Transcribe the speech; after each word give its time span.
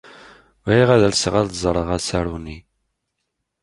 Bɣiɣ 0.65 0.89
ad 0.95 1.03
alseɣ 1.07 1.33
ad 1.41 1.49
ẓreɣ 1.63 1.87
asaru-nni. 1.97 2.57